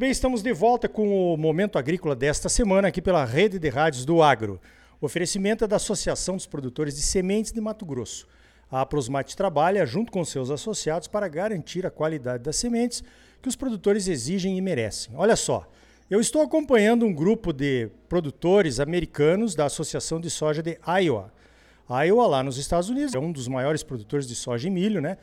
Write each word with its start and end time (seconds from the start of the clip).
bem, 0.00 0.10
estamos 0.10 0.40
de 0.40 0.50
volta 0.50 0.88
com 0.88 1.34
o 1.34 1.36
Momento 1.36 1.78
Agrícola 1.78 2.16
desta 2.16 2.48
semana 2.48 2.88
aqui 2.88 3.02
pela 3.02 3.22
Rede 3.22 3.58
de 3.58 3.68
Rádios 3.68 4.06
do 4.06 4.22
Agro. 4.22 4.58
O 4.98 5.04
oferecimento 5.04 5.62
é 5.62 5.68
da 5.68 5.76
Associação 5.76 6.36
dos 6.36 6.46
Produtores 6.46 6.96
de 6.96 7.02
Sementes 7.02 7.52
de 7.52 7.60
Mato 7.60 7.84
Grosso. 7.84 8.26
A 8.70 8.86
Prosmate 8.86 9.36
trabalha 9.36 9.84
junto 9.84 10.10
com 10.10 10.24
seus 10.24 10.50
associados 10.50 11.06
para 11.06 11.28
garantir 11.28 11.84
a 11.84 11.90
qualidade 11.90 12.42
das 12.42 12.56
sementes 12.56 13.04
que 13.42 13.48
os 13.50 13.54
produtores 13.54 14.08
exigem 14.08 14.56
e 14.56 14.62
merecem. 14.62 15.12
Olha 15.14 15.36
só, 15.36 15.70
eu 16.10 16.18
estou 16.18 16.40
acompanhando 16.40 17.04
um 17.04 17.12
grupo 17.12 17.52
de 17.52 17.90
produtores 18.08 18.80
americanos 18.80 19.54
da 19.54 19.66
Associação 19.66 20.18
de 20.18 20.30
Soja 20.30 20.62
de 20.62 20.78
Iowa. 21.02 21.30
Iowa, 22.06 22.26
lá 22.26 22.42
nos 22.42 22.56
Estados 22.56 22.88
Unidos, 22.88 23.14
é 23.14 23.18
um 23.18 23.30
dos 23.30 23.48
maiores 23.48 23.82
produtores 23.82 24.26
de 24.26 24.34
soja 24.34 24.66
e 24.66 24.70
milho, 24.70 25.02
né? 25.02 25.18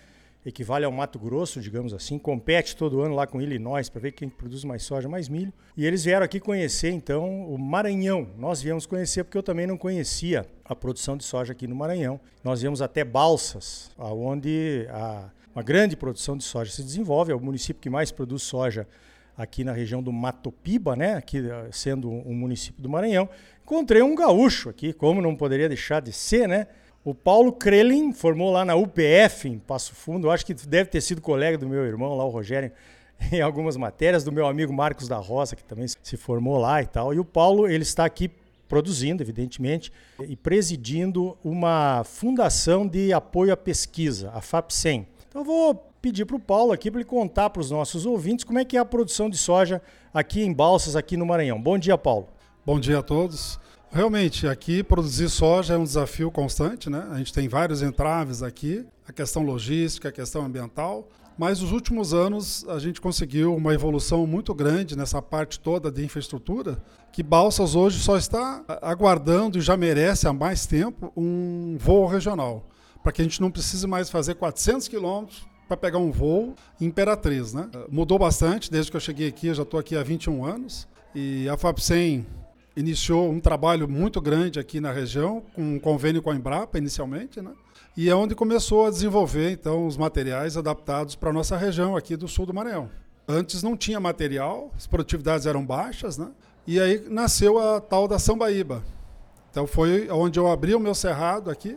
Equivale 0.47 0.85
ao 0.85 0.91
Mato 0.93 1.19
Grosso, 1.19 1.59
digamos 1.59 1.93
assim, 1.93 2.17
compete 2.17 2.73
todo 2.73 3.01
ano 3.01 3.13
lá 3.13 3.27
com 3.27 3.41
Illinois 3.41 3.89
para 3.89 3.99
ver 3.99 4.13
quem 4.13 4.29
produz 4.29 4.63
mais 4.63 4.81
soja, 4.81 5.09
mais 5.09 5.27
milho. 5.27 5.51
E 5.75 5.85
eles 5.85 6.05
vieram 6.05 6.23
aqui 6.23 6.39
conhecer 6.39 6.89
então 6.89 7.45
o 7.49 7.57
Maranhão. 7.59 8.29
Nós 8.37 8.61
viemos 8.61 8.85
conhecer 8.85 9.25
porque 9.25 9.37
eu 9.37 9.43
também 9.43 9.67
não 9.67 9.77
conhecia 9.77 10.45
a 10.63 10.73
produção 10.73 11.17
de 11.17 11.25
soja 11.25 11.51
aqui 11.51 11.67
no 11.67 11.75
Maranhão. 11.75 12.17
Nós 12.45 12.61
viemos 12.61 12.81
até 12.81 13.03
Balsas, 13.03 13.91
onde 13.97 14.87
a, 14.89 15.29
uma 15.53 15.61
grande 15.61 15.97
produção 15.97 16.37
de 16.37 16.45
soja 16.45 16.71
se 16.71 16.81
desenvolve, 16.81 17.33
é 17.33 17.35
o 17.35 17.41
município 17.41 17.81
que 17.81 17.89
mais 17.89 18.09
produz 18.09 18.43
soja 18.43 18.87
aqui 19.37 19.65
na 19.65 19.73
região 19.73 20.01
do 20.01 20.13
Matopiba, 20.13 20.95
né, 20.95 21.15
aqui 21.15 21.37
eh, 21.37 21.67
sendo 21.71 22.09
um 22.09 22.33
município 22.33 22.81
do 22.81 22.89
Maranhão. 22.89 23.29
Encontrei 23.63 24.01
um 24.01 24.15
gaúcho 24.15 24.69
aqui, 24.69 24.93
como 24.93 25.21
não 25.21 25.35
poderia 25.35 25.67
deixar 25.67 26.01
de 26.01 26.13
ser, 26.13 26.47
né? 26.47 26.67
O 27.07 27.15
Paulo 27.15 27.53
Krelin 27.53 28.11
formou 28.11 28.51
lá 28.51 28.65
na 28.65 28.75
UPF, 28.75 29.47
em 29.47 29.57
Passo 29.57 29.95
Fundo. 29.95 30.27
Eu 30.27 30.31
acho 30.31 30.45
que 30.45 30.53
deve 30.53 30.89
ter 30.89 30.99
sido 30.99 31.21
colega 31.21 31.57
do 31.57 31.65
meu 31.65 31.85
irmão 31.85 32.17
lá, 32.17 32.25
o 32.25 32.29
Rogério, 32.29 32.69
em 33.31 33.39
algumas 33.39 33.77
matérias, 33.77 34.25
do 34.25 34.31
meu 34.33 34.45
amigo 34.45 34.73
Marcos 34.73 35.07
da 35.07 35.15
Rosa, 35.15 35.55
que 35.55 35.63
também 35.63 35.87
se 35.87 36.17
formou 36.17 36.57
lá 36.57 36.81
e 36.81 36.85
tal. 36.85 37.13
E 37.13 37.19
o 37.19 37.23
Paulo, 37.23 37.65
ele 37.65 37.83
está 37.83 38.03
aqui 38.03 38.29
produzindo, 38.67 39.23
evidentemente, 39.23 39.89
e 40.27 40.35
presidindo 40.35 41.37
uma 41.45 42.03
fundação 42.03 42.85
de 42.85 43.13
apoio 43.13 43.53
à 43.53 43.55
pesquisa, 43.55 44.29
a 44.35 44.41
FAPSEM. 44.41 45.07
Então 45.29 45.43
eu 45.43 45.45
vou 45.45 45.75
pedir 46.01 46.25
para 46.25 46.35
o 46.35 46.41
Paulo 46.41 46.73
aqui 46.73 46.91
para 46.91 46.99
ele 46.99 47.09
contar 47.09 47.51
para 47.51 47.61
os 47.61 47.71
nossos 47.71 48.05
ouvintes 48.05 48.43
como 48.43 48.59
é 48.59 48.65
que 48.65 48.75
é 48.75 48.81
a 48.81 48.85
produção 48.85 49.29
de 49.29 49.37
soja 49.37 49.81
aqui 50.13 50.43
em 50.43 50.51
Balsas, 50.51 50.93
aqui 50.93 51.15
no 51.15 51.25
Maranhão. 51.25 51.61
Bom 51.61 51.77
dia, 51.77 51.97
Paulo. 51.97 52.27
Bom 52.65 52.77
dia 52.77 52.99
a 52.99 53.01
todos. 53.01 53.57
Realmente, 53.91 54.47
aqui 54.47 54.83
produzir 54.83 55.29
soja 55.29 55.73
é 55.73 55.77
um 55.77 55.83
desafio 55.83 56.29
constante, 56.29 56.89
né? 56.89 57.07
A 57.09 57.17
gente 57.17 57.33
tem 57.33 57.47
vários 57.47 57.81
entraves 57.81 58.43
aqui, 58.43 58.85
a 59.07 59.13
questão 59.13 59.41
logística, 59.41 60.09
a 60.09 60.11
questão 60.11 60.45
ambiental, 60.45 61.07
mas 61.37 61.61
nos 61.61 61.71
últimos 61.71 62.13
anos 62.13 62.65
a 62.67 62.79
gente 62.79 62.99
conseguiu 62.99 63.55
uma 63.55 63.73
evolução 63.73 64.27
muito 64.27 64.53
grande 64.53 64.97
nessa 64.97 65.21
parte 65.21 65.59
toda 65.59 65.89
de 65.89 66.03
infraestrutura, 66.03 66.83
que 67.13 67.23
Balsas 67.23 67.75
hoje 67.75 67.99
só 67.99 68.17
está 68.17 68.63
aguardando 68.81 69.57
e 69.57 69.61
já 69.61 69.77
merece 69.77 70.27
há 70.27 70.33
mais 70.33 70.65
tempo 70.65 71.11
um 71.15 71.77
voo 71.79 72.07
regional, 72.07 72.67
para 73.01 73.11
que 73.11 73.21
a 73.21 73.23
gente 73.23 73.39
não 73.39 73.49
precise 73.49 73.87
mais 73.87 74.09
fazer 74.09 74.35
400 74.35 74.87
quilômetros 74.87 75.47
para 75.67 75.77
pegar 75.77 75.97
um 75.97 76.11
voo 76.11 76.55
em 76.79 76.85
Imperatriz, 76.85 77.53
né? 77.53 77.69
Mudou 77.89 78.19
bastante 78.19 78.69
desde 78.69 78.91
que 78.91 78.97
eu 78.97 79.01
cheguei 79.01 79.27
aqui, 79.27 79.47
eu 79.47 79.55
já 79.55 79.63
estou 79.63 79.79
aqui 79.79 79.95
há 79.95 80.03
21 80.03 80.45
anos, 80.45 80.87
e 81.15 81.47
a 81.49 81.57
FAPSEM 81.57 82.25
iniciou 82.77 83.29
um 83.31 83.39
trabalho 83.39 83.89
muito 83.89 84.21
grande 84.21 84.59
aqui 84.59 84.79
na 84.79 84.91
região, 84.91 85.41
com 85.55 85.63
um 85.63 85.79
convênio 85.79 86.21
com 86.21 86.29
a 86.29 86.35
Embrapa 86.35 86.77
inicialmente, 86.77 87.41
né? 87.41 87.51
E 87.97 88.07
é 88.07 88.15
onde 88.15 88.35
começou 88.35 88.85
a 88.85 88.91
desenvolver 88.91 89.49
então 89.49 89.87
os 89.87 89.97
materiais 89.97 90.55
adaptados 90.55 91.15
para 91.15 91.31
a 91.31 91.33
nossa 91.33 91.57
região 91.57 91.97
aqui 91.97 92.15
do 92.15 92.27
sul 92.27 92.45
do 92.45 92.53
Maranhão. 92.53 92.91
Antes 93.27 93.63
não 93.63 93.75
tinha 93.75 93.99
material, 93.99 94.71
as 94.77 94.85
produtividades 94.85 95.47
eram 95.47 95.65
baixas, 95.65 96.19
né? 96.19 96.29
E 96.67 96.79
aí 96.79 97.03
nasceu 97.09 97.57
a 97.57 97.81
tal 97.81 98.07
da 98.07 98.19
sambaíba. 98.19 98.83
Então 99.49 99.65
foi 99.65 100.07
onde 100.11 100.37
eu 100.37 100.47
abri 100.47 100.75
o 100.75 100.79
meu 100.79 100.93
cerrado 100.93 101.49
aqui 101.49 101.75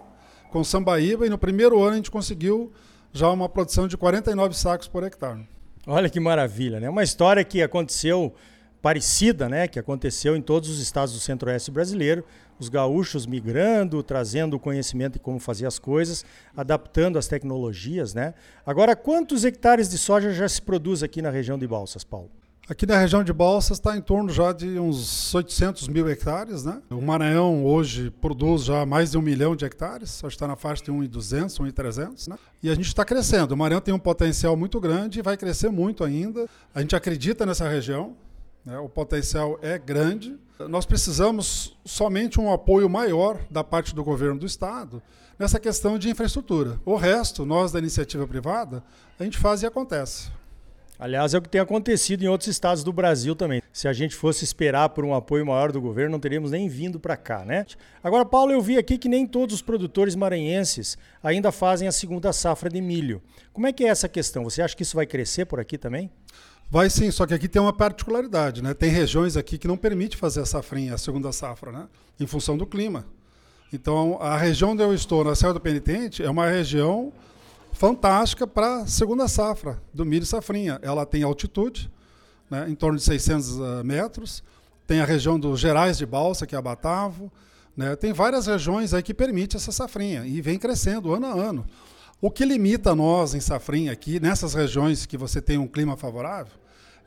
com 0.51 0.63
sambaíba 0.63 1.27
e 1.27 1.31
no 1.31 1.39
primeiro 1.39 1.81
ano 1.81 1.93
a 1.93 1.97
gente 1.97 2.11
conseguiu 2.11 2.71
já 3.11 3.31
uma 3.31 3.49
produção 3.49 3.89
de 3.89 3.97
49 3.97 4.55
sacos 4.55 4.87
por 4.87 5.03
hectare. 5.03 5.49
Olha 5.87 6.11
que 6.11 6.21
maravilha, 6.21 6.79
né? 6.79 6.91
Uma 6.91 7.03
história 7.03 7.43
que 7.43 7.63
aconteceu 7.63 8.35
parecida, 8.83 9.49
né, 9.49 9.69
que 9.69 9.79
aconteceu 9.79 10.37
em 10.37 10.43
todos 10.43 10.69
os 10.69 10.81
estados 10.81 11.13
do 11.13 11.21
Centro-Oeste 11.21 11.71
brasileiro, 11.71 12.25
os 12.59 12.69
gaúchos 12.69 13.27
migrando, 13.27 14.03
trazendo 14.03 14.59
conhecimento 14.59 15.15
de 15.15 15.19
como 15.19 15.39
fazer 15.39 15.67
as 15.67 15.79
coisas, 15.79 16.25
adaptando 16.57 17.19
as 17.19 17.27
tecnologias, 17.27 18.13
né? 18.13 18.35
Agora, 18.67 18.95
quantos 18.95 19.45
hectares 19.45 19.89
de 19.89 19.97
soja 19.97 20.33
já 20.33 20.49
se 20.49 20.61
produz 20.61 21.03
aqui 21.03 21.23
na 21.23 21.31
região 21.31 21.59
de 21.59 21.67
Balsas, 21.67 22.05
Paulo? 22.05 22.31
Aqui 22.71 22.87
na 22.87 22.97
região 22.97 23.25
de 23.25 23.33
Balsas 23.33 23.79
está 23.79 23.97
em 23.97 24.01
torno 24.01 24.31
já 24.33 24.53
de 24.53 24.79
uns 24.79 25.35
800 25.35 25.89
mil 25.89 26.09
hectares, 26.09 26.63
né? 26.63 26.81
O 26.89 27.01
Maranhão 27.01 27.65
hoje 27.65 28.11
produz 28.21 28.63
já 28.63 28.87
mais 28.87 29.11
de 29.11 29.19
um 29.19 29.23
milhão 29.23 29.57
de 29.57 29.65
hectares, 29.65 30.21
que 30.21 30.27
está 30.29 30.47
na 30.47 30.55
faixa 30.55 30.85
de 30.85 30.93
1,200, 30.93 31.59
1,300, 31.59 32.29
né? 32.29 32.39
E 32.63 32.71
a 32.71 32.75
gente 32.77 32.87
está 32.87 33.05
crescendo. 33.05 33.55
O 33.55 33.57
Maranhão 33.57 33.81
tem 33.81 33.93
um 33.93 33.99
potencial 33.99 34.57
muito 34.57 34.79
grande 34.79 35.19
e 35.19 35.23
vai 35.23 35.37
crescer 35.37 35.69
muito 35.69 36.05
ainda. 36.05 36.47
A 36.73 36.81
gente 36.81 36.95
acredita 36.95 37.45
nessa 37.45 37.69
região, 37.69 38.15
né? 38.65 38.79
O 38.79 38.89
potencial 38.89 39.59
é 39.63 39.79
grande. 39.79 40.39
Nós 40.69 40.85
precisamos 40.85 41.77
somente 41.85 42.41
um 42.41 42.53
apoio 42.53 42.89
maior 42.89 43.41
da 43.51 43.65
parte 43.65 43.95
do 43.95 44.05
governo 44.05 44.39
do 44.39 44.47
Estado 44.47 45.03
nessa 45.39 45.59
questão 45.59 45.99
de 45.99 46.11
infraestrutura. 46.11 46.79
O 46.85 46.97
resto, 46.97 47.47
nós 47.47 47.73
da 47.73 47.79
iniciativa 47.79 48.27
privada, 48.27 48.85
a 49.19 49.25
gente 49.25 49.39
faz 49.39 49.63
e 49.63 49.67
acontece. 49.67 50.31
Aliás, 50.99 51.33
é 51.33 51.39
o 51.39 51.41
que 51.41 51.49
tem 51.49 51.63
acontecido 51.63 52.23
em 52.23 52.29
outros 52.29 52.49
estados 52.49 52.85
do 52.85 52.93
Brasil 52.93 53.35
também. 53.35 53.63
Se 53.73 53.89
a 53.89 53.93
gente 53.95 54.15
fosse 54.15 54.45
esperar 54.45 54.91
por 54.91 55.03
um 55.03 55.15
apoio 55.15 55.47
maior 55.47 55.73
do 55.73 55.81
governo, 55.81 56.13
não 56.13 56.21
teríamos 56.21 56.51
nem 56.51 56.69
vindo 56.69 57.01
para 57.01 57.17
cá, 57.17 57.43
né? 57.43 57.65
Agora, 58.05 58.23
Paulo, 58.27 58.53
eu 58.53 58.61
vi 58.61 58.77
aqui 58.77 58.99
que 58.99 59.09
nem 59.09 59.27
todos 59.27 59.55
os 59.55 59.63
produtores 59.63 60.15
maranhenses 60.15 60.99
ainda 61.23 61.51
fazem 61.51 61.89
a 61.89 61.93
segunda 61.93 62.35
safra 62.35 62.69
de 62.69 62.83
milho. 62.83 63.23
Como 63.51 63.67
é 63.67 63.73
que 63.73 63.83
é 63.83 63.89
essa 63.89 64.11
questão? 64.11 64.45
Você 64.45 64.61
acha 64.61 64.77
que 64.77 64.83
isso 64.83 64.95
vai 64.95 65.07
crescer 65.07 65.47
por 65.47 65.59
aqui 65.59 65.79
também? 65.79 66.11
Vai 66.71 66.89
sim, 66.89 67.11
só 67.11 67.27
que 67.27 67.35
aqui 67.35 67.49
tem 67.49 67.61
uma 67.61 67.73
particularidade, 67.73 68.63
né? 68.63 68.73
Tem 68.73 68.91
regiões 68.91 69.37
aqui 69.37 69.59
que 69.59 69.67
não 69.67 69.77
permite 69.77 70.17
fazer 70.17 70.41
a 70.41 70.47
safrinha, 70.47 70.95
a 70.95 70.99
segunda 70.99 71.33
safra, 71.33 71.73
né? 71.73 71.89
Em 72.19 72.29
função 72.29 72.57
do 72.57 72.65
clima. 72.65 73.05
Então, 73.73 74.19
a 74.21 74.37
região 74.37 74.71
onde 74.71 74.83
eu 74.83 74.95
estou, 74.95 75.25
na 75.25 75.35
Serra 75.35 75.55
do 75.55 75.61
Penitente, 75.61 76.23
é 76.23 76.31
uma 76.31 76.47
região 76.47 77.13
fantástica 77.73 78.47
para 78.47 78.83
a 78.83 78.87
segunda 78.87 79.27
safra 79.27 79.83
do 79.93 80.07
milho 80.07 80.25
safrinha. 80.25 80.79
Ela 80.81 81.05
tem 81.05 81.25
altitude, 81.25 81.91
né, 82.49 82.67
em 82.69 82.77
torno 82.77 82.99
de 82.99 83.05
600 83.05 83.61
ah, 83.61 83.83
metros. 83.83 84.41
Tem 84.87 85.01
a 85.01 85.05
região 85.05 85.41
dos 85.41 85.59
Gerais 85.59 85.99
de 85.99 86.07
Balsa, 86.07 86.47
que 86.47 86.55
é 86.55 86.63
Batavo. 86.63 87.33
Né, 87.77 87.97
tem 87.97 88.13
várias 88.13 88.47
regiões 88.47 88.95
aí 88.95 89.03
que 89.03 89.15
permite 89.15 89.57
essa 89.57 89.73
safrinha 89.73 90.25
e 90.25 90.41
vem 90.41 90.57
crescendo 90.57 91.13
ano 91.13 91.27
a 91.27 91.33
ano. 91.33 91.67
O 92.23 92.31
que 92.31 92.45
limita 92.45 92.95
nós 92.95 93.35
em 93.35 93.41
safrinha 93.41 93.91
aqui, 93.91 94.21
nessas 94.21 94.53
regiões 94.53 95.07
que 95.07 95.17
você 95.17 95.41
tem 95.41 95.57
um 95.57 95.67
clima 95.67 95.97
favorável, 95.97 96.53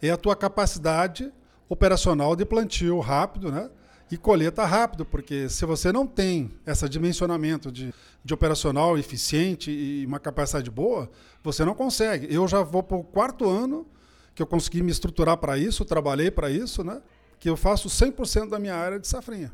é 0.02 0.10
a 0.10 0.18
tua 0.18 0.36
capacidade 0.36 1.32
operacional 1.70 2.36
de 2.36 2.44
plantio 2.44 3.00
rápido, 3.00 3.52
né? 3.52 3.70
E 4.10 4.18
colheita 4.18 4.66
rápido, 4.66 5.06
porque 5.06 5.48
se 5.50 5.66
você 5.66 5.92
não 5.92 6.08
tem 6.08 6.52
esse 6.66 6.90
dimensionamento 6.90 7.72
de, 7.72 7.94
de 8.24 8.34
operacional 8.34 8.98
eficiente 8.98 9.70
e 9.70 10.04
uma 10.06 10.20
capacidade 10.20 10.72
boa, 10.72 11.10
você 11.44 11.64
não 11.64 11.76
consegue. 11.76 12.34
Eu 12.34 12.48
já 12.48 12.64
vou 12.64 12.82
para 12.82 12.98
o 12.98 13.04
quarto 13.04 13.48
ano 13.48 13.86
que 14.34 14.42
eu 14.42 14.48
consegui 14.48 14.82
me 14.82 14.92
estruturar 14.92 15.38
para 15.38 15.60
isso, 15.60 15.86
trabalhei 15.86 16.32
para 16.32 16.50
isso, 16.50 16.84
né? 16.84 17.02
Que 17.40 17.50
eu 17.50 17.56
faço 17.56 17.88
100% 17.88 18.50
da 18.50 18.58
minha 18.58 18.76
área 18.76 19.00
de 19.00 19.08
safrinha, 19.08 19.52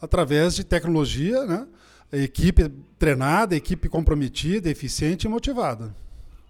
através 0.00 0.54
de 0.54 0.64
tecnologia, 0.64 1.44
né? 1.44 1.66
Equipe 2.12 2.70
treinada, 2.98 3.56
equipe 3.56 3.88
comprometida, 3.88 4.70
eficiente 4.70 5.24
e 5.24 5.28
motivada. 5.28 5.94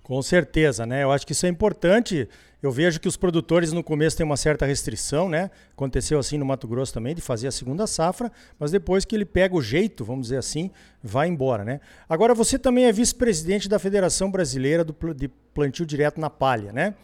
Com 0.04 0.20
certeza, 0.20 0.84
né? 0.84 1.02
Eu 1.02 1.10
acho 1.10 1.26
que 1.26 1.32
isso 1.32 1.46
é 1.46 1.48
importante. 1.48 2.28
Eu 2.62 2.70
vejo 2.70 3.00
que 3.00 3.08
os 3.08 3.16
produtores 3.16 3.72
no 3.72 3.82
começo 3.82 4.16
têm 4.16 4.24
uma 4.24 4.36
certa 4.36 4.66
restrição, 4.66 5.30
né? 5.30 5.50
Aconteceu 5.72 6.18
assim 6.18 6.36
no 6.36 6.44
Mato 6.44 6.68
Grosso 6.68 6.92
também, 6.92 7.14
de 7.14 7.22
fazer 7.22 7.48
a 7.48 7.50
segunda 7.50 7.86
safra, 7.86 8.30
mas 8.58 8.70
depois 8.70 9.06
que 9.06 9.14
ele 9.14 9.24
pega 9.24 9.56
o 9.56 9.62
jeito, 9.62 10.04
vamos 10.04 10.26
dizer 10.26 10.36
assim, 10.36 10.70
vai 11.02 11.28
embora, 11.28 11.64
né? 11.64 11.80
Agora, 12.06 12.34
você 12.34 12.58
também 12.58 12.84
é 12.84 12.92
vice-presidente 12.92 13.66
da 13.66 13.78
Federação 13.78 14.30
Brasileira 14.30 14.84
de 14.84 15.28
Plantio 15.54 15.86
Direto 15.86 16.20
na 16.20 16.28
Palha, 16.28 16.70
né? 16.70 16.94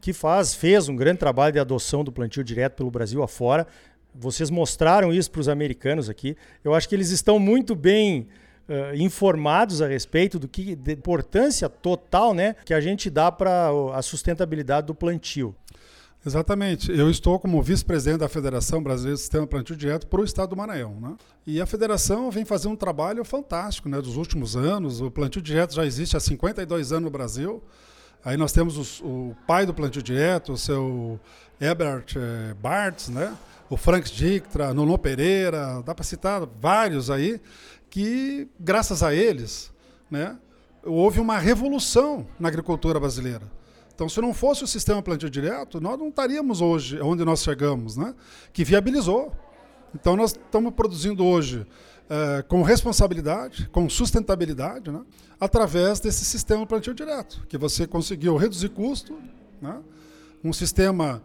Que 0.00 0.12
faz, 0.12 0.52
fez 0.52 0.88
um 0.88 0.96
grande 0.96 1.18
trabalho 1.18 1.52
de 1.52 1.60
adoção 1.60 2.02
do 2.02 2.10
plantio 2.10 2.42
direto 2.42 2.74
pelo 2.74 2.90
Brasil 2.90 3.22
afora. 3.22 3.68
Vocês 4.18 4.50
mostraram 4.50 5.12
isso 5.12 5.30
para 5.30 5.40
os 5.40 5.48
americanos 5.48 6.08
aqui. 6.10 6.36
Eu 6.64 6.74
acho 6.74 6.88
que 6.88 6.94
eles 6.94 7.10
estão 7.10 7.38
muito 7.38 7.74
bem 7.76 8.26
uh, 8.68 8.96
informados 8.96 9.80
a 9.80 9.86
respeito 9.86 10.38
do 10.38 10.48
que 10.48 10.74
da 10.74 10.92
importância 10.92 11.68
total, 11.68 12.34
né, 12.34 12.56
que 12.64 12.74
a 12.74 12.80
gente 12.80 13.08
dá 13.08 13.30
para 13.30 13.70
a 13.94 14.02
sustentabilidade 14.02 14.88
do 14.88 14.94
plantio. 14.94 15.54
Exatamente. 16.26 16.90
Eu 16.90 17.08
estou 17.08 17.38
como 17.38 17.62
vice-presidente 17.62 18.18
da 18.18 18.28
Federação 18.28 18.82
Brasileira 18.82 19.14
do 19.14 19.20
Sistema 19.20 19.46
Plantio 19.46 19.76
Direto 19.76 20.06
para 20.08 20.20
o 20.20 20.24
Estado 20.24 20.50
do 20.50 20.56
Maranhão. 20.56 20.96
Né? 21.00 21.16
E 21.46 21.60
a 21.60 21.66
federação 21.66 22.30
vem 22.30 22.44
fazendo 22.44 22.72
um 22.72 22.76
trabalho 22.76 23.24
fantástico 23.24 23.88
né, 23.88 24.00
dos 24.00 24.16
últimos 24.16 24.56
anos. 24.56 25.00
O 25.00 25.10
plantio 25.10 25.40
direto 25.40 25.74
já 25.74 25.86
existe 25.86 26.16
há 26.16 26.20
52 26.20 26.92
anos 26.92 27.04
no 27.04 27.10
Brasil. 27.10 27.62
Aí 28.24 28.36
nós 28.36 28.52
temos 28.52 28.76
os, 28.76 29.00
o 29.00 29.34
pai 29.46 29.64
do 29.64 29.72
plantio 29.72 30.02
direto, 30.02 30.52
o 30.52 30.58
seu 30.58 31.20
Herbert 31.60 32.06
eh, 32.16 32.54
Bartz, 32.60 33.08
né? 33.08 33.34
O 33.70 33.76
Frank 33.76 34.10
Dictra, 34.10 34.72
Nono 34.72 34.98
Pereira, 34.98 35.82
dá 35.84 35.94
para 35.94 36.04
citar 36.04 36.46
vários 36.60 37.10
aí, 37.10 37.40
que 37.90 38.48
graças 38.58 39.02
a 39.02 39.14
eles 39.14 39.72
né, 40.10 40.38
houve 40.84 41.20
uma 41.20 41.38
revolução 41.38 42.26
na 42.38 42.48
agricultura 42.48 42.98
brasileira. 42.98 43.58
Então, 43.94 44.08
se 44.08 44.20
não 44.20 44.32
fosse 44.32 44.62
o 44.62 44.66
sistema 44.66 45.02
plantio 45.02 45.28
direto, 45.28 45.80
nós 45.80 45.98
não 45.98 46.08
estaríamos 46.08 46.60
hoje 46.60 47.00
onde 47.00 47.24
nós 47.24 47.42
chegamos, 47.42 47.96
né? 47.96 48.14
que 48.52 48.64
viabilizou. 48.64 49.32
Então, 49.92 50.16
nós 50.16 50.30
estamos 50.30 50.72
produzindo 50.72 51.24
hoje 51.24 51.66
é, 52.08 52.42
com 52.42 52.62
responsabilidade, 52.62 53.68
com 53.72 53.88
sustentabilidade, 53.90 54.90
né? 54.92 55.00
através 55.40 55.98
desse 55.98 56.24
sistema 56.24 56.64
plantio 56.64 56.94
direto, 56.94 57.44
que 57.48 57.58
você 57.58 57.88
conseguiu 57.88 58.36
reduzir 58.36 58.68
custo, 58.68 59.18
né? 59.60 59.80
um 60.44 60.52
sistema 60.52 61.20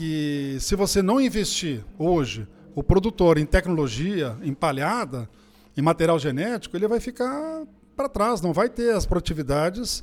que, 0.00 0.56
se 0.60 0.74
você 0.74 1.02
não 1.02 1.20
investir 1.20 1.84
hoje, 1.98 2.48
o 2.74 2.82
produtor 2.82 3.36
em 3.36 3.44
tecnologia, 3.44 4.36
em 4.42 4.54
palhada, 4.54 5.28
em 5.76 5.82
material 5.82 6.18
genético, 6.18 6.76
ele 6.76 6.88
vai 6.88 7.00
ficar 7.00 7.64
para 7.94 8.08
trás, 8.08 8.40
não 8.40 8.52
vai 8.52 8.68
ter 8.68 8.94
as 8.94 9.04
produtividades 9.04 10.02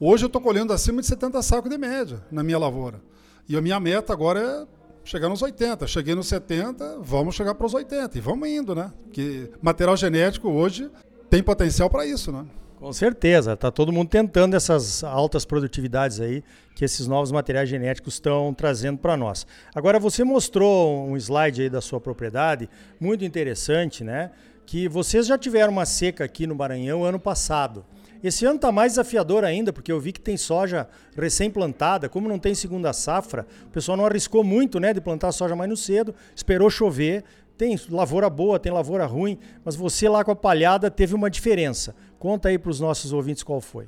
Hoje 0.00 0.24
eu 0.24 0.28
estou 0.28 0.40
colhendo 0.40 0.72
acima 0.72 1.00
de 1.00 1.08
70 1.08 1.42
sacos 1.42 1.68
de 1.68 1.76
média 1.76 2.22
na 2.30 2.44
minha 2.44 2.58
lavoura. 2.58 3.02
E 3.48 3.56
a 3.56 3.60
minha 3.60 3.80
meta 3.80 4.12
agora 4.12 4.40
é 4.40 4.66
chegar 5.02 5.28
nos 5.28 5.42
80. 5.42 5.88
Cheguei 5.88 6.14
nos 6.14 6.28
70, 6.28 6.98
vamos 7.00 7.34
chegar 7.34 7.52
para 7.56 7.66
os 7.66 7.74
80. 7.74 8.16
E 8.16 8.20
vamos 8.20 8.48
indo, 8.48 8.76
né? 8.76 8.92
Porque 9.02 9.50
material 9.60 9.96
genético 9.96 10.48
hoje 10.48 10.88
tem 11.28 11.42
potencial 11.42 11.90
para 11.90 12.06
isso, 12.06 12.30
né? 12.30 12.46
Com 12.78 12.92
certeza, 12.92 13.54
está 13.54 13.72
todo 13.72 13.92
mundo 13.92 14.08
tentando 14.08 14.54
essas 14.54 15.02
altas 15.02 15.44
produtividades 15.44 16.20
aí 16.20 16.44
que 16.76 16.84
esses 16.84 17.08
novos 17.08 17.32
materiais 17.32 17.68
genéticos 17.68 18.14
estão 18.14 18.54
trazendo 18.54 18.98
para 18.98 19.16
nós. 19.16 19.44
Agora 19.74 19.98
você 19.98 20.22
mostrou 20.22 21.04
um 21.08 21.16
slide 21.16 21.62
aí 21.62 21.68
da 21.68 21.80
sua 21.80 22.00
propriedade, 22.00 22.70
muito 23.00 23.24
interessante, 23.24 24.04
né? 24.04 24.30
Que 24.64 24.88
vocês 24.88 25.26
já 25.26 25.36
tiveram 25.36 25.72
uma 25.72 25.84
seca 25.84 26.22
aqui 26.22 26.46
no 26.46 26.54
Maranhão 26.54 27.02
ano 27.02 27.18
passado. 27.18 27.84
Esse 28.22 28.44
ano 28.44 28.54
está 28.56 28.70
mais 28.70 28.92
desafiador 28.92 29.44
ainda, 29.44 29.72
porque 29.72 29.90
eu 29.90 29.98
vi 29.98 30.12
que 30.12 30.20
tem 30.20 30.36
soja 30.36 30.86
recém-plantada. 31.16 32.08
Como 32.08 32.28
não 32.28 32.38
tem 32.38 32.54
segunda 32.54 32.92
safra, 32.92 33.44
o 33.66 33.70
pessoal 33.70 33.96
não 33.96 34.06
arriscou 34.06 34.44
muito 34.44 34.78
né, 34.78 34.94
de 34.94 35.00
plantar 35.00 35.32
soja 35.32 35.56
mais 35.56 35.68
no 35.68 35.76
cedo, 35.76 36.14
esperou 36.32 36.70
chover. 36.70 37.24
Tem 37.56 37.76
lavoura 37.90 38.30
boa, 38.30 38.56
tem 38.56 38.70
lavoura 38.70 39.04
ruim, 39.04 39.36
mas 39.64 39.74
você 39.74 40.08
lá 40.08 40.22
com 40.22 40.30
a 40.30 40.36
palhada 40.36 40.88
teve 40.88 41.12
uma 41.12 41.28
diferença. 41.28 41.92
Conta 42.18 42.48
aí 42.48 42.58
para 42.58 42.70
os 42.70 42.80
nossos 42.80 43.12
ouvintes 43.12 43.42
qual 43.42 43.60
foi. 43.60 43.86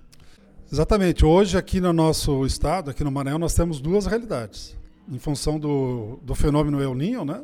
Exatamente. 0.73 1.25
Hoje, 1.25 1.59
aqui 1.59 1.81
no 1.81 1.93
nosso 1.93 2.47
estado, 2.47 2.91
aqui 2.91 3.03
no 3.03 3.11
Maranhão, 3.11 3.38
nós 3.38 3.55
temos 3.55 3.81
duas 3.81 4.06
realidades. 4.06 4.79
Em 5.11 5.19
função 5.19 5.59
do, 5.59 6.21
do 6.23 6.35
fenômeno 6.35 6.81
El 6.81 6.94
Ninho, 6.94 7.25
né? 7.25 7.43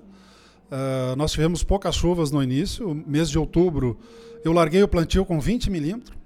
Uh, 0.70 1.16
nós 1.16 1.32
tivemos 1.32 1.64
poucas 1.64 1.96
chuvas 1.96 2.30
no 2.30 2.40
início. 2.40 2.94
Mês 3.06 3.28
de 3.28 3.36
outubro, 3.36 3.98
eu 4.44 4.52
larguei 4.52 4.80
o 4.82 4.88
plantio 4.88 5.24
com 5.24 5.40
20 5.40 5.70
milímetros 5.70 6.16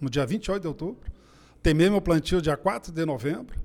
no 0.00 0.10
dia 0.10 0.26
28 0.26 0.62
de 0.62 0.68
outubro. 0.68 0.98
Temei 1.62 1.88
meu 1.88 2.00
plantio 2.00 2.42
dia 2.42 2.56
4 2.56 2.92
de 2.92 3.04
novembro. 3.04 3.56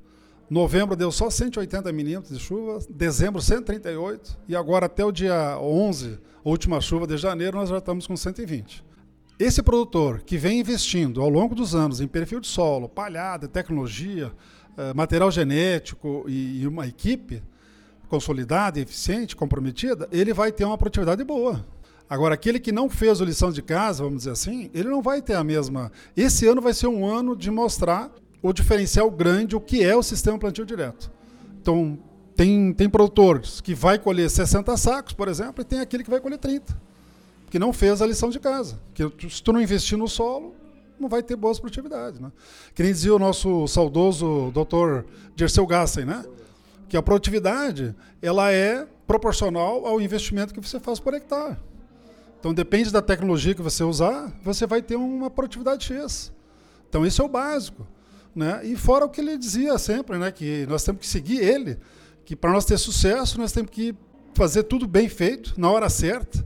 Novembro 0.48 0.96
deu 0.96 1.12
só 1.12 1.32
180 1.32 1.92
milímetros 1.92 2.38
de 2.38 2.44
chuva, 2.44 2.78
dezembro 2.88 3.42
138 3.42 4.38
e 4.48 4.56
agora 4.56 4.86
até 4.86 5.04
o 5.04 5.12
dia 5.12 5.58
11, 5.60 6.20
a 6.46 6.50
última 6.50 6.80
chuva 6.80 7.08
de 7.08 7.18
janeiro, 7.18 7.58
nós 7.58 7.70
já 7.70 7.80
estamos 7.80 8.06
com 8.06 8.16
120. 8.16 8.93
Esse 9.44 9.62
produtor 9.62 10.22
que 10.22 10.38
vem 10.38 10.62
investindo 10.62 11.22
ao 11.22 11.28
longo 11.28 11.54
dos 11.54 11.76
anos 11.76 12.00
em 12.00 12.08
perfil 12.08 12.40
de 12.40 12.48
solo, 12.48 12.88
palhada, 12.88 13.46
tecnologia, 13.46 14.32
eh, 14.78 14.94
material 14.94 15.30
genético 15.30 16.24
e 16.30 16.66
uma 16.66 16.88
equipe 16.88 17.44
consolidada, 18.08 18.80
eficiente, 18.80 19.36
comprometida, 19.36 20.08
ele 20.14 20.34
vai 20.34 20.50
ter 20.50 20.64
uma 20.64 20.78
produtividade 20.78 21.22
boa. 21.26 21.66
Agora, 22.10 22.36
aquele 22.36 22.58
que 22.58 22.72
não 22.72 22.90
fez 22.90 23.20
a 23.20 23.26
lição 23.26 23.52
de 23.52 23.62
casa, 23.62 24.06
vamos 24.06 24.20
dizer 24.20 24.32
assim, 24.32 24.72
ele 24.74 24.88
não 24.88 25.02
vai 25.02 25.22
ter 25.22 25.34
a 25.34 25.44
mesma. 25.44 25.92
Esse 26.16 26.48
ano 26.48 26.62
vai 26.62 26.74
ser 26.74 26.88
um 26.88 27.06
ano 27.06 27.36
de 27.36 27.52
mostrar 27.52 28.14
o 28.42 28.54
diferencial 28.54 29.12
grande, 29.12 29.58
o 29.58 29.60
que 29.60 29.84
é 29.84 29.94
o 29.94 30.02
sistema 30.02 30.40
plantio 30.40 30.66
direto. 30.66 31.12
Então, 31.62 32.00
tem, 32.34 32.72
tem 32.72 32.90
produtores 32.90 33.60
que 33.60 33.76
vai 33.76 34.00
colher 34.00 34.30
60 34.30 34.78
sacos, 34.78 35.12
por 35.12 35.28
exemplo, 35.28 35.62
e 35.62 35.66
tem 35.66 35.82
aquele 35.82 36.02
que 36.02 36.10
vai 36.10 36.22
colher 36.22 36.40
30, 36.40 36.93
que 37.54 37.60
não 37.60 37.72
fez 37.72 38.02
a 38.02 38.08
lição 38.08 38.32
de 38.32 38.40
casa. 38.40 38.80
Que 38.96 39.30
se 39.30 39.44
tu 39.44 39.54
não 39.54 39.62
investir 39.62 39.96
no 39.96 40.08
solo, 40.08 40.56
não 41.00 41.08
vai 41.08 41.22
ter 41.22 41.36
boas 41.36 41.60
produtividades. 41.60 42.20
Né? 42.20 42.32
Que 42.74 42.82
nem 42.82 42.92
dizia 42.92 43.14
o 43.14 43.20
nosso 43.20 43.68
saudoso 43.68 44.50
doutor 44.52 45.06
Dirceu 45.36 45.68
Gassen, 45.68 46.04
né? 46.04 46.26
que 46.90 46.98
a 46.98 47.02
produtividade 47.04 47.96
ela 48.24 48.52
é 48.52 48.88
proporcional 49.06 49.86
ao 49.86 50.02
investimento 50.02 50.52
que 50.52 50.60
você 50.60 50.80
faz 50.80 51.00
por 51.00 51.14
hectare. 51.14 51.56
Então, 52.40 52.56
depende 52.56 52.92
da 52.92 53.04
tecnologia 53.04 53.54
que 53.54 53.62
você 53.62 53.84
usar, 53.84 54.34
você 54.44 54.66
vai 54.66 54.82
ter 54.82 54.96
uma 54.96 55.30
produtividade 55.30 55.86
X. 55.86 56.34
Então, 56.90 57.06
isso 57.06 57.22
é 57.22 57.26
o 57.26 57.30
básico. 57.30 57.86
Né? 58.36 58.62
E 58.66 58.76
fora 58.76 59.06
o 59.06 59.10
que 59.10 59.22
ele 59.22 59.38
dizia 59.38 59.78
sempre, 59.78 60.18
né? 60.18 60.32
que 60.32 60.66
nós 60.68 60.84
temos 60.84 61.02
que 61.02 61.08
seguir 61.08 61.38
ele, 61.38 61.78
que 62.26 62.36
para 62.36 62.52
nós 62.52 62.66
ter 62.66 62.80
sucesso, 62.80 63.40
nós 63.40 63.52
temos 63.52 63.70
que 63.70 63.96
fazer 64.34 64.64
tudo 64.64 64.88
bem 64.88 65.08
feito, 65.08 65.54
na 65.56 65.70
hora 65.70 65.88
certa, 65.88 66.44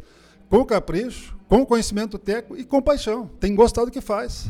com 0.49 0.65
capricho, 0.65 1.37
com 1.47 1.65
conhecimento 1.65 2.17
técnico 2.17 2.57
e 2.57 2.63
com 2.63 2.81
paixão. 2.81 3.29
Tem 3.39 3.51
que 3.51 3.57
gostar 3.57 3.85
do 3.85 3.91
que 3.91 4.01
faz. 4.01 4.47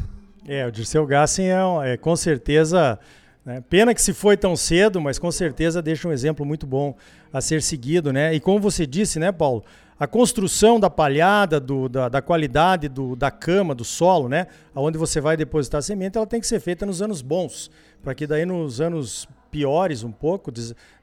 É, 0.48 0.66
o 0.66 0.72
Dirceu 0.72 1.06
Gassen 1.06 1.48
é, 1.50 1.94
é 1.94 1.98
com 1.98 2.16
certeza 2.16 3.00
né? 3.48 3.64
Pena 3.70 3.96
que 3.96 4.02
se 4.02 4.12
foi 4.12 4.36
tão 4.36 4.58
cedo, 4.58 5.00
mas 5.00 5.18
com 5.18 5.32
certeza 5.32 5.82
deixa 5.82 6.06
um 6.06 6.12
exemplo 6.12 6.46
muito 6.46 6.68
bom 6.68 6.94
a 7.32 7.40
ser 7.40 7.62
seguido. 7.62 8.12
Né? 8.12 8.34
E 8.34 8.42
como 8.42 8.60
você 8.60 8.86
disse, 8.86 9.20
né, 9.20 9.32
Paulo? 9.32 9.64
A 9.98 10.06
construção 10.06 10.78
da 10.78 10.90
palhada, 10.90 11.58
do, 11.58 11.88
da, 11.88 12.10
da, 12.10 12.22
qualidade 12.22 12.90
do, 12.90 13.16
da 13.16 13.32
cama, 13.32 13.74
do 13.74 13.86
solo, 13.86 14.28
né? 14.28 14.48
Onde 14.76 14.98
você 14.98 15.22
vai 15.22 15.38
depositar 15.38 15.80
a 15.80 15.82
semente, 15.82 16.18
ela 16.18 16.28
tem 16.28 16.42
que 16.42 16.46
ser 16.46 16.60
feita 16.60 16.86
nos 16.86 17.02
anos 17.02 17.22
bons, 17.22 17.72
para 18.04 18.14
que 18.14 18.28
daí 18.28 18.46
nos 18.46 18.82
anos 18.82 19.26
piores 19.50 20.04
um 20.04 20.12
pouco, 20.12 20.52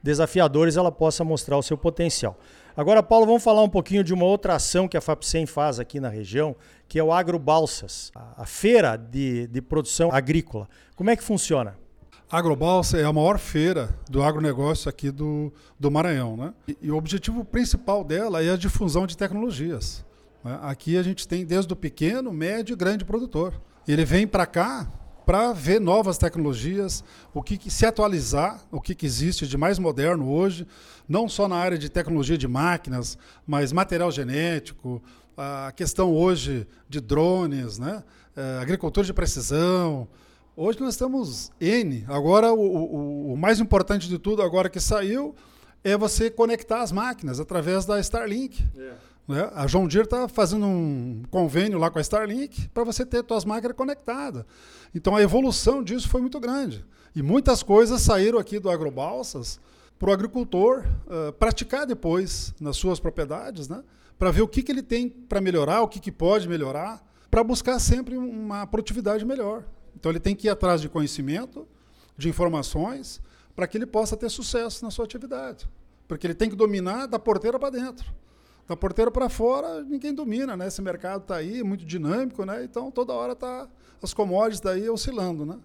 desafiadores, 0.01 0.77
ela 0.77 0.91
possa 0.91 1.23
mostrar 1.23 1.57
o 1.57 1.63
seu 1.63 1.77
potencial. 1.77 2.37
Agora, 2.77 3.01
Paulo, 3.01 3.25
vamos 3.25 3.43
falar 3.43 3.63
um 3.63 3.69
pouquinho 3.69 4.03
de 4.03 4.13
uma 4.13 4.25
outra 4.25 4.55
ação 4.55 4.87
que 4.87 4.97
a 4.97 5.01
FAPSEM 5.01 5.45
faz 5.45 5.79
aqui 5.79 5.99
na 5.99 6.09
região, 6.09 6.55
que 6.87 6.99
é 6.99 7.03
o 7.03 7.13
Agrobalsas, 7.13 8.11
a 8.13 8.45
feira 8.45 8.97
de, 8.97 9.47
de 9.47 9.61
produção 9.61 10.11
agrícola. 10.11 10.67
Como 10.95 11.09
é 11.09 11.15
que 11.15 11.23
funciona? 11.23 11.77
Agrobalsa 12.29 12.97
é 12.97 13.05
a 13.05 13.13
maior 13.13 13.37
feira 13.37 13.97
do 14.09 14.21
agronegócio 14.21 14.89
aqui 14.89 15.11
do, 15.11 15.53
do 15.79 15.89
Maranhão. 15.89 16.35
Né? 16.35 16.53
E, 16.67 16.77
e 16.81 16.91
o 16.91 16.97
objetivo 16.97 17.45
principal 17.45 18.03
dela 18.03 18.43
é 18.43 18.49
a 18.49 18.57
difusão 18.57 19.07
de 19.07 19.15
tecnologias. 19.15 20.03
Né? 20.43 20.59
Aqui 20.63 20.97
a 20.97 21.03
gente 21.03 21.27
tem 21.27 21.45
desde 21.45 21.71
o 21.71 21.75
pequeno, 21.75 22.33
médio 22.33 22.73
e 22.73 22.75
grande 22.75 23.05
produtor. 23.05 23.53
Ele 23.87 24.03
vem 24.03 24.27
para 24.27 24.45
cá 24.45 24.91
para 25.25 25.51
ver 25.53 25.81
novas 25.81 26.17
tecnologias, 26.17 27.03
o 27.33 27.41
que, 27.41 27.57
que, 27.57 27.71
se 27.71 27.85
atualizar, 27.85 28.61
o 28.71 28.79
que, 28.79 28.93
que 28.93 29.05
existe 29.05 29.47
de 29.47 29.57
mais 29.57 29.79
moderno 29.79 30.29
hoje, 30.29 30.67
não 31.07 31.27
só 31.27 31.47
na 31.47 31.55
área 31.55 31.77
de 31.77 31.89
tecnologia 31.89 32.37
de 32.37 32.47
máquinas, 32.47 33.17
mas 33.45 33.73
material 33.73 34.11
genético, 34.11 35.01
a 35.37 35.71
questão 35.75 36.13
hoje 36.13 36.67
de 36.87 37.01
drones, 37.01 37.77
né? 37.77 38.03
É, 38.35 38.59
agricultura 38.61 39.05
de 39.05 39.13
precisão, 39.13 40.07
Hoje 40.57 40.79
nós 40.79 40.95
temos 40.95 41.51
N. 41.59 42.05
Agora, 42.07 42.53
o, 42.53 42.59
o, 42.59 43.33
o, 43.33 43.37
mais 43.37 43.59
importante 43.59 44.07
de 44.07 44.17
tudo, 44.17 44.41
agora 44.41 44.69
que 44.69 44.79
saiu, 44.79 45.35
é 45.83 45.97
você 45.97 46.29
conectar 46.29 46.81
as 46.81 46.93
máquinas 46.93 47.41
através 47.41 47.85
da 47.85 47.99
Starlink. 47.99 48.63
Yeah. 48.73 48.97
Né? 49.27 49.49
A 49.53 49.65
John 49.65 49.87
Deere 49.87 50.05
está 50.05 50.27
fazendo 50.27 50.65
um 50.65 51.23
convênio 51.31 51.79
lá 51.79 51.89
com 51.89 51.97
a 51.97 52.01
Starlink 52.01 52.69
para 52.69 52.83
você 52.83 53.05
ter 53.05 53.23
suas 53.27 53.45
máquinas 53.45 53.75
conectadas. 53.75 54.45
Então, 54.93 55.15
a 55.15 55.21
evolução 55.21 55.83
disso 55.83 56.07
foi 56.07 56.21
muito 56.21 56.39
grande. 56.39 56.85
E 57.15 57.23
muitas 57.23 57.63
coisas 57.63 58.01
saíram 58.01 58.37
aqui 58.37 58.59
do 58.59 58.69
Agrobalsas 58.69 59.59
para 59.97 60.09
o 60.09 60.13
agricultor 60.13 60.83
uh, 61.07 61.31
praticar 61.33 61.85
depois 61.85 62.53
nas 62.59 62.75
suas 62.75 62.99
propriedades, 62.99 63.67
né? 63.69 63.83
para 64.17 64.31
ver 64.31 64.41
o 64.41 64.47
que, 64.47 64.61
que 64.61 64.71
ele 64.71 64.83
tem 64.83 65.09
para 65.09 65.41
melhorar, 65.41 65.81
o 65.81 65.87
que, 65.87 65.99
que 65.99 66.11
pode 66.11 66.47
melhorar, 66.47 67.03
para 67.29 67.43
buscar 67.43 67.79
sempre 67.79 68.17
uma 68.17 68.65
produtividade 68.67 69.25
melhor. 69.25 69.63
Então 69.95 70.11
ele 70.11 70.19
tem 70.19 70.35
que 70.35 70.47
ir 70.47 70.49
atrás 70.49 70.81
de 70.81 70.89
conhecimento, 70.89 71.67
de 72.17 72.29
informações, 72.29 73.21
para 73.55 73.67
que 73.67 73.77
ele 73.77 73.85
possa 73.85 74.15
ter 74.15 74.29
sucesso 74.29 74.83
na 74.83 74.91
sua 74.91 75.05
atividade. 75.05 75.67
Porque 76.07 76.27
ele 76.27 76.35
tem 76.35 76.49
que 76.49 76.55
dominar 76.55 77.07
da 77.07 77.17
porteira 77.17 77.57
para 77.57 77.69
dentro. 77.69 78.05
Da 78.67 78.75
porteira 78.75 79.11
para 79.11 79.29
fora, 79.29 79.83
ninguém 79.83 80.13
domina, 80.13 80.57
né? 80.57 80.67
Esse 80.67 80.81
mercado 80.81 81.21
está 81.21 81.35
aí, 81.35 81.63
muito 81.63 81.85
dinâmico, 81.85 82.45
né? 82.45 82.63
Então 82.63 82.89
toda 82.89 83.13
hora 83.13 83.33
está 83.33 83.67
as 84.01 84.13
commodities 84.13 84.59
daí 84.59 84.89
oscilando, 84.89 85.45
né? 85.45 85.57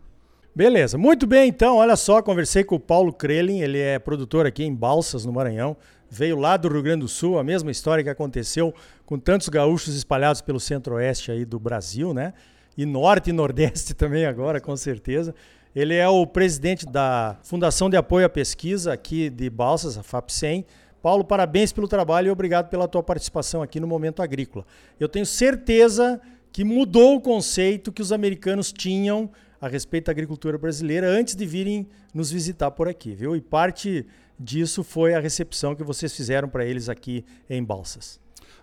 Beleza, 0.54 0.98
muito 0.98 1.26
bem 1.26 1.48
então, 1.48 1.76
olha 1.76 1.94
só, 1.94 2.20
conversei 2.20 2.64
com 2.64 2.74
o 2.74 2.80
Paulo 2.80 3.12
Krelin, 3.12 3.60
ele 3.60 3.78
é 3.78 4.00
produtor 4.00 4.46
aqui 4.46 4.64
em 4.64 4.74
Balsas, 4.74 5.24
no 5.24 5.32
Maranhão, 5.32 5.76
veio 6.10 6.36
lá 6.36 6.56
do 6.56 6.68
Rio 6.68 6.82
Grande 6.82 7.02
do 7.02 7.08
Sul, 7.08 7.38
a 7.38 7.44
mesma 7.44 7.70
história 7.70 8.02
que 8.02 8.10
aconteceu 8.10 8.74
com 9.06 9.16
tantos 9.16 9.48
gaúchos 9.48 9.94
espalhados 9.94 10.40
pelo 10.40 10.58
centro-oeste 10.58 11.30
aí 11.30 11.44
do 11.44 11.58
Brasil, 11.60 12.12
né? 12.12 12.34
e 12.76 12.86
norte 12.86 13.30
e 13.30 13.32
nordeste 13.32 13.92
também 13.94 14.24
agora, 14.24 14.60
com 14.60 14.76
certeza. 14.76 15.34
Ele 15.74 15.94
é 15.94 16.08
o 16.08 16.26
presidente 16.26 16.86
da 16.86 17.36
Fundação 17.42 17.88
de 17.88 17.96
Apoio 17.96 18.26
à 18.26 18.28
Pesquisa 18.28 18.92
aqui 18.92 19.30
de 19.30 19.48
Balsas, 19.48 19.96
a 19.96 20.02
FAPSEM. 20.02 20.64
Paulo, 21.02 21.24
parabéns 21.24 21.72
pelo 21.72 21.88
trabalho 21.88 22.28
e 22.28 22.30
obrigado 22.30 22.68
pela 22.68 22.86
tua 22.86 23.02
participação 23.02 23.62
aqui 23.62 23.80
no 23.80 23.86
Momento 23.86 24.22
Agrícola. 24.22 24.66
Eu 24.98 25.08
tenho 25.08 25.24
certeza 25.24 26.20
que 26.52 26.64
mudou 26.64 27.16
o 27.16 27.20
conceito 27.20 27.92
que 27.92 28.02
os 28.02 28.12
americanos 28.12 28.72
tinham 28.72 29.30
a 29.60 29.68
respeito 29.68 30.06
da 30.06 30.12
agricultura 30.12 30.58
brasileira 30.58 31.08
antes 31.08 31.34
de 31.34 31.46
virem 31.46 31.86
nos 32.14 32.30
visitar 32.30 32.70
por 32.70 32.88
aqui, 32.88 33.14
viu? 33.14 33.36
E 33.36 33.40
parte 33.40 34.06
disso 34.38 34.82
foi 34.82 35.14
a 35.14 35.20
recepção 35.20 35.74
que 35.74 35.84
vocês 35.84 36.14
fizeram 36.14 36.48
para 36.48 36.64
eles 36.64 36.88
aqui 36.88 37.24
em 37.48 37.62
Balsas. 37.62 38.18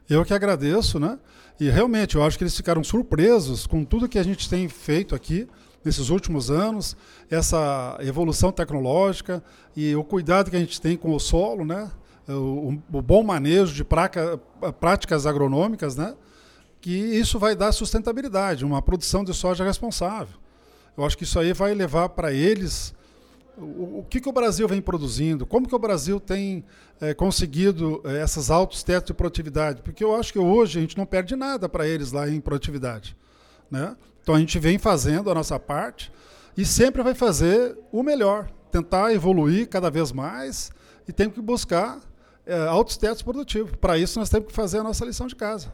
Eu 0.10 0.24
que 0.24 0.34
agradeço, 0.34 1.00
né? 1.00 1.20
E 1.60 1.70
realmente 1.70 2.15
eu 2.15 2.24
acho 2.24 2.38
que 2.38 2.44
eles 2.44 2.56
ficaram 2.56 2.84
surpresos 2.84 3.67
com 3.67 3.84
tudo 3.84 4.08
que 4.08 4.20
a 4.20 4.24
gente 4.24 4.50
tem 4.50 4.67
feito 4.67 5.13
aqui 5.13 5.48
nesses 5.84 6.10
últimos 6.10 6.51
anos, 6.51 6.98
essa 7.29 7.98
evolução 8.01 8.51
tecnológica 8.51 9.44
e 9.75 9.96
o 9.96 10.03
cuidado 10.03 10.50
que 10.50 10.56
a 10.56 10.60
gente 10.60 10.82
tem 10.82 10.98
com 10.98 11.15
o 11.15 11.20
solo, 11.20 11.63
né? 11.65 11.89
O, 12.27 12.77
o 12.91 13.01
bom 13.01 13.24
manejo 13.24 13.74
de 13.74 13.84
praca, 13.84 14.39
práticas 14.79 15.25
agronômicas, 15.25 15.96
né? 15.96 16.15
Que 16.81 16.91
isso 16.91 17.39
vai 17.39 17.55
dar 17.55 17.72
sustentabilidade, 17.72 18.65
uma 18.65 18.81
produção 18.81 19.24
de 19.24 19.34
soja 19.34 19.63
responsável. 19.63 20.36
Eu 20.98 21.05
acho 21.05 21.17
que 21.17 21.24
isso 21.24 21.39
aí 21.39 21.53
vai 21.53 21.74
levar 21.74 22.10
para 22.10 22.34
eles 22.34 22.93
o, 23.57 24.00
o, 24.00 24.05
que, 24.07 24.22
que 24.22 24.29
o 24.29 24.31
Brasil 24.31 24.67
vem 24.67 24.81
produzindo, 24.81 25.46
como 25.46 25.67
que 25.67 25.75
o 25.75 25.79
Brasil 25.79 26.19
tem 26.19 26.63
é, 27.01 27.13
conseguido 27.13 28.01
é, 28.05 28.24
esses 28.24 28.51
altos 28.51 28.84
tetos 28.84 29.07
de 29.07 29.13
produtividade, 29.13 29.81
porque 29.81 30.03
eu 30.03 30.15
acho 30.15 30.31
que 30.31 30.39
hoje 30.39 30.77
a 30.77 30.81
gente 30.81 30.98
não 30.98 31.05
perde 31.05 31.36
nada 31.36 31.67
para 31.67 31.88
eles 31.88 32.12
lá 32.12 32.29
em 32.29 32.39
produtividade. 32.39 33.17
Né? 33.69 33.96
Então 34.22 34.36
a 34.36 34.39
gente 34.39 34.57
vem 34.60 34.77
fazendo 34.77 35.31
a 35.31 35.34
nossa 35.34 35.60
parte 35.60 36.12
e 36.55 36.65
sempre 36.65 37.01
vai 37.01 37.15
fazer 37.15 37.77
o 37.91 38.03
melhor, 38.03 38.50
tentar 38.72 39.13
evoluir 39.13 39.67
cada 39.67 39.89
vez 39.89 40.12
mais 40.12 40.72
e 41.07 41.13
tem 41.13 41.29
que 41.29 41.41
buscar 41.41 42.00
é, 42.48 42.68
altos 42.68 42.98
tetos 42.98 43.22
produtivos. 43.22 43.72
Para 43.80 43.98
isso 43.98 44.18
nós 44.18 44.30
temos 44.30 44.48
que 44.48 44.54
fazer 44.54 44.80
a 44.80 44.84
nossa 44.84 45.06
lição 45.06 45.27
de 45.27 45.36
casa. 45.36 45.72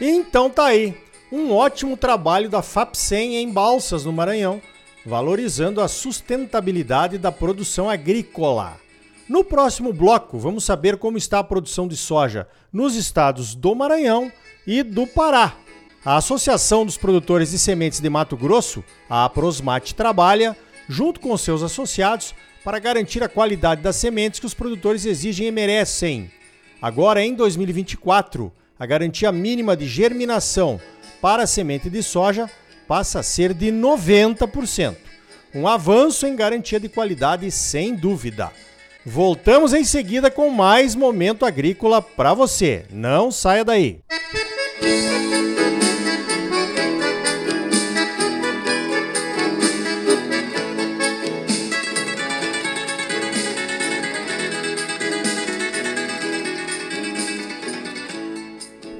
Então 0.00 0.50
tá 0.50 0.66
aí, 0.66 0.94
um 1.32 1.52
ótimo 1.52 1.96
trabalho 1.96 2.50
da 2.50 2.60
FAPSEM 2.62 3.36
em 3.36 3.50
Balsas, 3.50 4.04
no 4.04 4.12
Maranhão, 4.12 4.60
valorizando 5.04 5.80
a 5.80 5.88
sustentabilidade 5.88 7.16
da 7.16 7.32
produção 7.32 7.88
agrícola. 7.88 8.76
No 9.28 9.42
próximo 9.42 9.92
bloco, 9.92 10.38
vamos 10.38 10.64
saber 10.64 10.98
como 10.98 11.16
está 11.16 11.38
a 11.38 11.44
produção 11.44 11.88
de 11.88 11.96
soja 11.96 12.46
nos 12.72 12.94
estados 12.94 13.54
do 13.54 13.74
Maranhão 13.74 14.30
e 14.66 14.82
do 14.82 15.06
Pará. 15.06 15.56
A 16.04 16.16
Associação 16.18 16.86
dos 16.86 16.96
Produtores 16.96 17.50
de 17.50 17.58
Sementes 17.58 17.98
de 17.98 18.08
Mato 18.08 18.36
Grosso, 18.36 18.84
a 19.10 19.24
Aprosmate, 19.24 19.94
trabalha, 19.94 20.56
junto 20.88 21.20
com 21.20 21.36
seus 21.36 21.62
associados, 21.62 22.34
para 22.64 22.78
garantir 22.78 23.22
a 23.22 23.28
qualidade 23.28 23.80
das 23.80 23.96
sementes 23.96 24.40
que 24.40 24.46
os 24.46 24.54
produtores 24.54 25.04
exigem 25.04 25.46
e 25.46 25.52
merecem. 25.52 26.30
Agora, 26.82 27.22
em 27.22 27.34
2024, 27.34 28.52
a 28.78 28.84
garantia 28.84 29.30
mínima 29.30 29.76
de 29.76 29.86
germinação 29.86 30.80
para 31.20 31.44
a 31.44 31.46
semente 31.46 31.88
de 31.88 32.02
soja 32.02 32.50
passa 32.88 33.20
a 33.20 33.22
ser 33.22 33.54
de 33.54 33.66
90%. 33.66 34.96
Um 35.54 35.66
avanço 35.66 36.26
em 36.26 36.34
garantia 36.34 36.80
de 36.80 36.88
qualidade, 36.88 37.50
sem 37.50 37.94
dúvida. 37.94 38.52
Voltamos 39.04 39.72
em 39.72 39.84
seguida 39.84 40.30
com 40.30 40.50
mais 40.50 40.94
momento 40.94 41.46
agrícola 41.46 42.02
para 42.02 42.34
você. 42.34 42.84
Não 42.90 43.30
saia 43.30 43.64
daí. 43.64 44.00
Música 44.82 45.55